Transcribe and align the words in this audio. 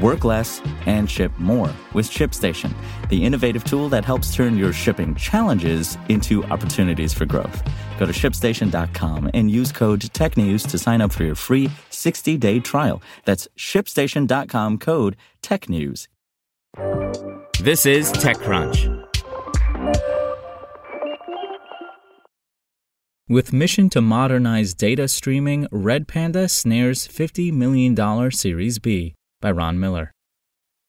Work 0.00 0.24
less 0.24 0.62
and 0.86 1.10
ship 1.10 1.32
more 1.38 1.70
with 1.92 2.08
ShipStation, 2.08 2.72
the 3.10 3.22
innovative 3.22 3.62
tool 3.64 3.90
that 3.90 4.06
helps 4.06 4.34
turn 4.34 4.56
your 4.56 4.72
shipping 4.72 5.14
challenges 5.14 5.98
into 6.08 6.42
opportunities 6.44 7.12
for 7.12 7.26
growth. 7.26 7.62
Go 7.98 8.06
to 8.06 8.12
shipstation.com 8.12 9.30
and 9.34 9.50
use 9.50 9.70
code 9.70 10.00
TechNews 10.00 10.66
to 10.70 10.78
sign 10.78 11.02
up 11.02 11.12
for 11.12 11.24
your 11.24 11.34
free 11.34 11.70
60 11.90 12.38
day 12.38 12.58
trial. 12.58 13.02
That's 13.26 13.46
shipstation.com 13.58 14.78
code 14.78 15.16
TechNews. 15.42 16.08
This 17.60 17.84
is 17.84 18.10
TechCrunch. 18.12 18.98
With 23.28 23.52
mission 23.52 23.90
to 23.90 24.00
modernize 24.00 24.74
data 24.74 25.06
streaming, 25.06 25.66
Redpanda 25.68 26.50
snares 26.50 27.06
$50 27.06 27.52
million 27.52 28.30
Series 28.30 28.78
B 28.78 29.14
by 29.42 29.50
Ron 29.50 29.78
Miller. 29.78 30.12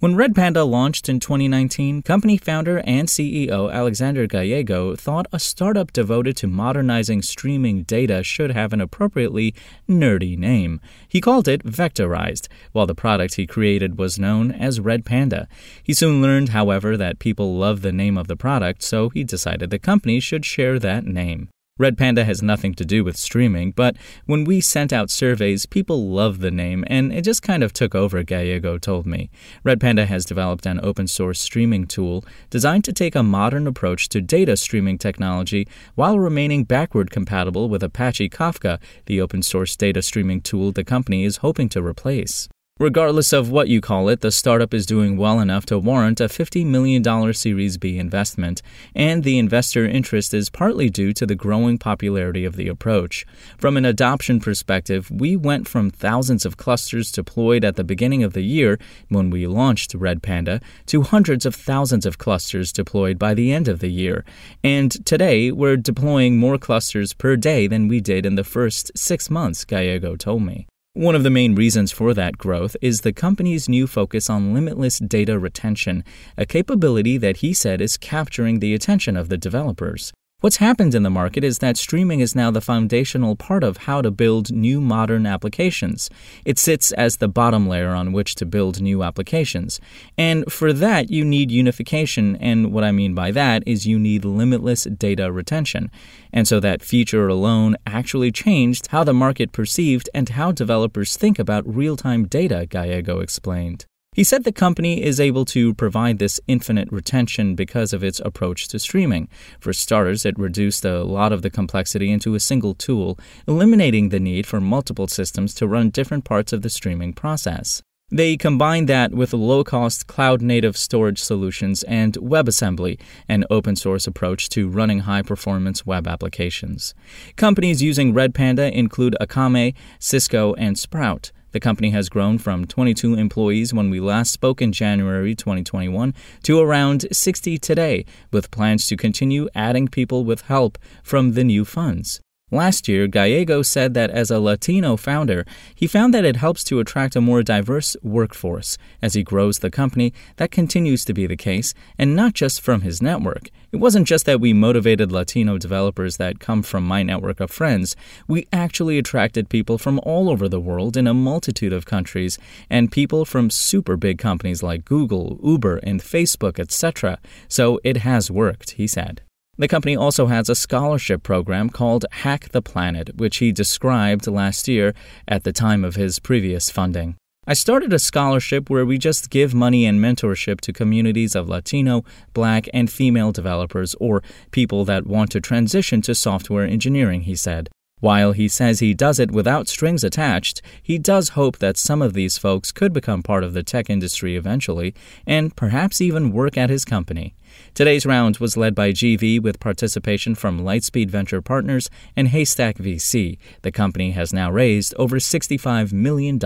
When 0.00 0.14
Redpanda 0.14 0.66
launched 0.66 1.10
in 1.10 1.20
2019, 1.20 2.00
company 2.00 2.38
founder 2.38 2.78
and 2.86 3.06
CEO 3.06 3.70
Alexander 3.70 4.26
Gallego 4.26 4.96
thought 4.96 5.26
a 5.30 5.38
startup 5.38 5.92
devoted 5.92 6.38
to 6.38 6.46
modernizing 6.46 7.20
streaming 7.20 7.82
data 7.82 8.22
should 8.22 8.52
have 8.52 8.72
an 8.72 8.80
appropriately 8.80 9.54
nerdy 9.86 10.38
name. 10.38 10.80
He 11.06 11.20
called 11.20 11.48
it 11.48 11.64
Vectorized, 11.64 12.48
while 12.72 12.86
the 12.86 12.94
product 12.94 13.34
he 13.34 13.46
created 13.46 13.98
was 13.98 14.18
known 14.18 14.50
as 14.50 14.80
Redpanda. 14.80 15.46
He 15.82 15.92
soon 15.92 16.22
learned, 16.22 16.48
however, 16.48 16.96
that 16.96 17.18
people 17.18 17.58
love 17.58 17.82
the 17.82 17.92
name 17.92 18.16
of 18.16 18.26
the 18.26 18.36
product, 18.36 18.82
so 18.82 19.10
he 19.10 19.22
decided 19.22 19.68
the 19.68 19.78
company 19.78 20.18
should 20.18 20.46
share 20.46 20.78
that 20.78 21.04
name. 21.04 21.50
Red 21.80 21.96
Panda 21.96 22.26
has 22.26 22.42
nothing 22.42 22.74
to 22.74 22.84
do 22.84 23.02
with 23.02 23.16
streaming, 23.16 23.70
but 23.70 23.96
when 24.26 24.44
we 24.44 24.60
sent 24.60 24.92
out 24.92 25.08
surveys, 25.08 25.64
people 25.64 26.10
loved 26.10 26.42
the 26.42 26.50
name 26.50 26.84
and 26.88 27.10
it 27.10 27.22
just 27.22 27.42
kind 27.42 27.62
of 27.62 27.72
took 27.72 27.94
over, 27.94 28.22
Gallego 28.22 28.76
told 28.76 29.06
me. 29.06 29.30
Redpanda 29.64 30.04
has 30.04 30.26
developed 30.26 30.66
an 30.66 30.78
open 30.82 31.06
source 31.06 31.40
streaming 31.40 31.86
tool 31.86 32.22
designed 32.50 32.84
to 32.84 32.92
take 32.92 33.14
a 33.14 33.22
modern 33.22 33.66
approach 33.66 34.10
to 34.10 34.20
data 34.20 34.58
streaming 34.58 34.98
technology 34.98 35.66
while 35.94 36.18
remaining 36.18 36.64
backward 36.64 37.10
compatible 37.10 37.70
with 37.70 37.82
Apache 37.82 38.28
Kafka, 38.28 38.78
the 39.06 39.18
open 39.18 39.40
source 39.40 39.74
data 39.74 40.02
streaming 40.02 40.42
tool 40.42 40.72
the 40.72 40.84
company 40.84 41.24
is 41.24 41.38
hoping 41.38 41.70
to 41.70 41.82
replace. 41.82 42.46
Regardless 42.80 43.34
of 43.34 43.50
what 43.50 43.68
you 43.68 43.82
call 43.82 44.08
it, 44.08 44.22
the 44.22 44.30
startup 44.30 44.72
is 44.72 44.86
doing 44.86 45.18
well 45.18 45.38
enough 45.38 45.66
to 45.66 45.78
warrant 45.78 46.18
a 46.18 46.28
$50 46.28 46.64
million 46.64 47.34
Series 47.34 47.76
B 47.76 47.98
investment, 47.98 48.62
and 48.94 49.22
the 49.22 49.38
investor 49.38 49.84
interest 49.84 50.32
is 50.32 50.48
partly 50.48 50.88
due 50.88 51.12
to 51.12 51.26
the 51.26 51.34
growing 51.34 51.76
popularity 51.76 52.46
of 52.46 52.56
the 52.56 52.68
approach. 52.68 53.26
From 53.58 53.76
an 53.76 53.84
adoption 53.84 54.40
perspective, 54.40 55.10
we 55.10 55.36
went 55.36 55.68
from 55.68 55.90
thousands 55.90 56.46
of 56.46 56.56
clusters 56.56 57.12
deployed 57.12 57.66
at 57.66 57.76
the 57.76 57.84
beginning 57.84 58.22
of 58.22 58.32
the 58.32 58.44
year 58.44 58.78
when 59.10 59.28
we 59.28 59.46
launched 59.46 59.92
Redpanda 59.92 60.62
to 60.86 61.02
hundreds 61.02 61.44
of 61.44 61.54
thousands 61.54 62.06
of 62.06 62.16
clusters 62.16 62.72
deployed 62.72 63.18
by 63.18 63.34
the 63.34 63.52
end 63.52 63.68
of 63.68 63.80
the 63.80 63.92
year. 63.92 64.24
And 64.64 64.90
today, 65.04 65.52
we're 65.52 65.76
deploying 65.76 66.38
more 66.38 66.56
clusters 66.56 67.12
per 67.12 67.36
day 67.36 67.66
than 67.66 67.88
we 67.88 68.00
did 68.00 68.24
in 68.24 68.36
the 68.36 68.42
first 68.42 68.90
six 68.96 69.28
months, 69.28 69.66
Gallego 69.66 70.16
told 70.16 70.44
me. 70.44 70.66
One 70.94 71.14
of 71.14 71.22
the 71.22 71.30
main 71.30 71.54
reasons 71.54 71.92
for 71.92 72.14
that 72.14 72.36
growth 72.36 72.76
is 72.82 73.02
the 73.02 73.12
company's 73.12 73.68
new 73.68 73.86
focus 73.86 74.28
on 74.28 74.52
limitless 74.52 74.98
data 74.98 75.38
retention, 75.38 76.02
a 76.36 76.44
capability 76.44 77.16
that 77.16 77.36
he 77.36 77.54
said 77.54 77.80
is 77.80 77.96
capturing 77.96 78.58
the 78.58 78.74
attention 78.74 79.16
of 79.16 79.28
the 79.28 79.38
developers. 79.38 80.12
What's 80.40 80.56
happened 80.56 80.94
in 80.94 81.02
the 81.02 81.10
market 81.10 81.44
is 81.44 81.58
that 81.58 81.76
streaming 81.76 82.20
is 82.20 82.34
now 82.34 82.50
the 82.50 82.62
foundational 82.62 83.36
part 83.36 83.62
of 83.62 83.76
how 83.76 84.00
to 84.00 84.10
build 84.10 84.50
new 84.50 84.80
modern 84.80 85.26
applications. 85.26 86.08
It 86.46 86.58
sits 86.58 86.92
as 86.92 87.18
the 87.18 87.28
bottom 87.28 87.68
layer 87.68 87.90
on 87.90 88.12
which 88.12 88.36
to 88.36 88.46
build 88.46 88.80
new 88.80 89.02
applications. 89.02 89.82
And 90.16 90.50
for 90.50 90.72
that, 90.72 91.10
you 91.10 91.26
need 91.26 91.50
unification, 91.50 92.36
and 92.36 92.72
what 92.72 92.84
I 92.84 92.90
mean 92.90 93.14
by 93.14 93.32
that 93.32 93.62
is 93.66 93.86
you 93.86 93.98
need 93.98 94.24
limitless 94.24 94.84
data 94.84 95.30
retention. 95.30 95.90
And 96.32 96.48
so 96.48 96.58
that 96.58 96.80
feature 96.80 97.28
alone 97.28 97.76
actually 97.86 98.32
changed 98.32 98.86
how 98.86 99.04
the 99.04 99.12
market 99.12 99.52
perceived 99.52 100.08
and 100.14 100.30
how 100.30 100.52
developers 100.52 101.18
think 101.18 101.38
about 101.38 101.68
real 101.68 101.98
time 101.98 102.26
data, 102.26 102.66
Gallego 102.66 103.20
explained. 103.20 103.84
He 104.12 104.24
said 104.24 104.42
the 104.42 104.50
company 104.50 105.04
is 105.04 105.20
able 105.20 105.44
to 105.46 105.72
provide 105.74 106.18
this 106.18 106.40
infinite 106.48 106.90
retention 106.90 107.54
because 107.54 107.92
of 107.92 108.02
its 108.02 108.20
approach 108.24 108.66
to 108.68 108.80
streaming. 108.80 109.28
For 109.60 109.72
starters, 109.72 110.26
it 110.26 110.36
reduced 110.36 110.84
a 110.84 111.04
lot 111.04 111.32
of 111.32 111.42
the 111.42 111.50
complexity 111.50 112.10
into 112.10 112.34
a 112.34 112.40
single 112.40 112.74
tool, 112.74 113.20
eliminating 113.46 114.08
the 114.08 114.18
need 114.18 114.46
for 114.46 114.60
multiple 114.60 115.06
systems 115.06 115.54
to 115.54 115.68
run 115.68 115.90
different 115.90 116.24
parts 116.24 116.52
of 116.52 116.62
the 116.62 116.70
streaming 116.70 117.12
process. 117.12 117.82
They 118.10 118.36
combine 118.36 118.86
that 118.86 119.12
with 119.14 119.32
low 119.32 119.62
cost 119.62 120.08
cloud 120.08 120.42
native 120.42 120.76
storage 120.76 121.20
solutions 121.20 121.84
and 121.84 122.14
WebAssembly, 122.14 123.00
an 123.28 123.44
open 123.48 123.76
source 123.76 124.08
approach 124.08 124.48
to 124.48 124.68
running 124.68 125.00
high 125.00 125.22
performance 125.22 125.86
web 125.86 126.08
applications. 126.08 126.92
Companies 127.36 127.80
using 127.80 128.12
Redpanda 128.12 128.72
include 128.72 129.16
Akamai, 129.20 129.74
Cisco, 130.00 130.54
and 130.54 130.76
Sprout. 130.76 131.30
The 131.52 131.60
company 131.60 131.90
has 131.90 132.08
grown 132.08 132.38
from 132.38 132.66
22 132.66 133.14
employees 133.14 133.74
when 133.74 133.90
we 133.90 133.98
last 133.98 134.30
spoke 134.30 134.62
in 134.62 134.72
January 134.72 135.34
2021 135.34 136.14
to 136.44 136.60
around 136.60 137.06
60 137.10 137.58
today, 137.58 138.04
with 138.30 138.50
plans 138.50 138.86
to 138.86 138.96
continue 138.96 139.48
adding 139.54 139.88
people 139.88 140.24
with 140.24 140.42
help 140.42 140.78
from 141.02 141.32
the 141.32 141.44
new 141.44 141.64
funds. 141.64 142.20
Last 142.52 142.88
year, 142.88 143.06
Gallego 143.06 143.62
said 143.62 143.94
that 143.94 144.10
as 144.10 144.28
a 144.28 144.40
Latino 144.40 144.96
founder, 144.96 145.46
he 145.72 145.86
found 145.86 146.12
that 146.12 146.24
it 146.24 146.34
helps 146.34 146.64
to 146.64 146.80
attract 146.80 147.14
a 147.14 147.20
more 147.20 147.44
diverse 147.44 147.96
workforce. 148.02 148.76
As 149.00 149.14
he 149.14 149.22
grows 149.22 149.60
the 149.60 149.70
company, 149.70 150.12
that 150.36 150.50
continues 150.50 151.04
to 151.04 151.14
be 151.14 151.28
the 151.28 151.36
case, 151.36 151.74
and 151.96 152.16
not 152.16 152.34
just 152.34 152.60
from 152.60 152.80
his 152.80 153.00
network. 153.00 153.50
It 153.70 153.76
wasn't 153.76 154.08
just 154.08 154.26
that 154.26 154.40
we 154.40 154.52
motivated 154.52 155.12
Latino 155.12 155.58
developers 155.58 156.16
that 156.16 156.40
come 156.40 156.62
from 156.62 156.84
my 156.84 157.04
network 157.04 157.38
of 157.38 157.52
friends. 157.52 157.94
We 158.26 158.48
actually 158.52 158.98
attracted 158.98 159.48
people 159.48 159.78
from 159.78 160.00
all 160.02 160.28
over 160.28 160.48
the 160.48 160.58
world 160.58 160.96
in 160.96 161.06
a 161.06 161.14
multitude 161.14 161.72
of 161.72 161.86
countries, 161.86 162.36
and 162.68 162.90
people 162.90 163.24
from 163.24 163.48
super 163.48 163.96
big 163.96 164.18
companies 164.18 164.60
like 164.60 164.84
Google, 164.84 165.38
Uber, 165.44 165.76
and 165.84 166.00
Facebook, 166.00 166.58
etc. 166.58 167.20
So 167.46 167.78
it 167.84 167.98
has 167.98 168.28
worked, 168.28 168.72
he 168.72 168.88
said. 168.88 169.22
The 169.60 169.68
company 169.68 169.94
also 169.94 170.28
has 170.28 170.48
a 170.48 170.54
scholarship 170.54 171.22
program 171.22 171.68
called 171.68 172.06
Hack 172.12 172.48
the 172.48 172.62
Planet, 172.62 173.16
which 173.16 173.36
he 173.36 173.52
described 173.52 174.26
last 174.26 174.66
year 174.68 174.94
at 175.28 175.44
the 175.44 175.52
time 175.52 175.84
of 175.84 175.96
his 175.96 176.18
previous 176.18 176.70
funding. 176.70 177.16
I 177.46 177.52
started 177.52 177.92
a 177.92 177.98
scholarship 177.98 178.70
where 178.70 178.86
we 178.86 178.96
just 178.96 179.28
give 179.28 179.52
money 179.52 179.84
and 179.84 180.00
mentorship 180.00 180.62
to 180.62 180.72
communities 180.72 181.34
of 181.34 181.50
Latino, 181.50 182.06
black, 182.32 182.70
and 182.72 182.90
female 182.90 183.32
developers 183.32 183.94
or 184.00 184.22
people 184.50 184.86
that 184.86 185.06
want 185.06 185.30
to 185.32 185.42
transition 185.42 186.00
to 186.02 186.14
software 186.14 186.64
engineering, 186.64 187.22
he 187.22 187.36
said. 187.36 187.68
While 187.98 188.32
he 188.32 188.48
says 188.48 188.80
he 188.80 188.94
does 188.94 189.20
it 189.20 189.30
without 189.30 189.68
strings 189.68 190.02
attached, 190.02 190.62
he 190.82 190.96
does 190.96 191.30
hope 191.30 191.58
that 191.58 191.76
some 191.76 192.00
of 192.00 192.14
these 192.14 192.38
folks 192.38 192.72
could 192.72 192.94
become 192.94 193.22
part 193.22 193.44
of 193.44 193.52
the 193.52 193.62
tech 193.62 193.90
industry 193.90 194.36
eventually 194.36 194.94
and 195.26 195.54
perhaps 195.54 196.00
even 196.00 196.32
work 196.32 196.56
at 196.56 196.70
his 196.70 196.86
company. 196.86 197.34
Today's 197.74 198.06
round 198.06 198.38
was 198.38 198.56
led 198.56 198.74
by 198.74 198.92
GV 198.92 199.40
with 199.42 199.60
participation 199.60 200.34
from 200.34 200.60
Lightspeed 200.60 201.10
Venture 201.10 201.42
Partners 201.42 201.90
and 202.16 202.28
Haystack 202.28 202.78
VC. 202.78 203.38
The 203.62 203.72
company 203.72 204.12
has 204.12 204.32
now 204.32 204.50
raised 204.50 204.94
over 204.96 205.18
$65 205.18 205.92
million. 205.92 206.38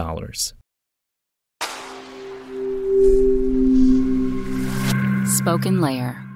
SpokenLayer. 5.24 6.33